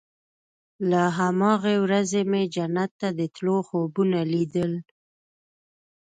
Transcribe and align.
له 0.89 1.01
هماغې 1.17 1.75
ورځې 1.85 2.21
مې 2.31 2.43
جنت 2.55 2.91
ته 3.01 3.07
د 3.17 3.21
تلو 3.35 3.55
خوبونه 3.67 4.19
ليدل. 4.31 4.71